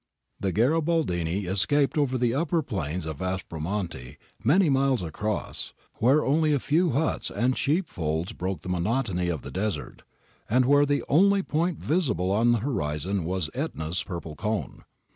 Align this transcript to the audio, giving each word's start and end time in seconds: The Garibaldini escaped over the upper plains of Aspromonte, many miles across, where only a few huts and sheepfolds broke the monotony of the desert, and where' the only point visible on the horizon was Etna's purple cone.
The 0.39 0.51
Garibaldini 0.51 1.45
escaped 1.45 1.95
over 1.95 2.17
the 2.17 2.33
upper 2.33 2.63
plains 2.63 3.05
of 3.05 3.21
Aspromonte, 3.21 4.17
many 4.43 4.67
miles 4.67 5.03
across, 5.03 5.73
where 5.97 6.25
only 6.25 6.53
a 6.53 6.59
few 6.59 6.89
huts 6.89 7.29
and 7.29 7.55
sheepfolds 7.55 8.33
broke 8.33 8.61
the 8.61 8.67
monotony 8.69 9.29
of 9.29 9.43
the 9.43 9.51
desert, 9.51 10.01
and 10.49 10.65
where' 10.65 10.87
the 10.87 11.03
only 11.07 11.43
point 11.43 11.77
visible 11.77 12.31
on 12.31 12.51
the 12.51 12.61
horizon 12.65 13.25
was 13.25 13.51
Etna's 13.53 14.01
purple 14.01 14.35
cone. 14.35 14.85